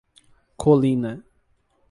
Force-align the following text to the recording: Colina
Colina 0.63 1.13